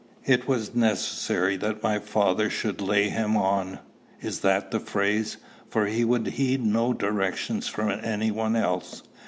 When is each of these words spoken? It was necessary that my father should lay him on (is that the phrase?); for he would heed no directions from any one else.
It 0.25 0.47
was 0.47 0.73
necessary 0.73 1.57
that 1.57 1.83
my 1.83 1.99
father 1.99 2.49
should 2.49 2.81
lay 2.81 3.09
him 3.09 3.37
on 3.37 3.77
(is 4.19 4.39
that 4.39 4.71
the 4.71 4.79
phrase?); 4.79 5.37
for 5.69 5.85
he 5.85 6.03
would 6.03 6.25
heed 6.25 6.65
no 6.65 6.91
directions 6.91 7.67
from 7.67 7.91
any 7.91 8.31
one 8.31 8.55
else. 8.55 9.03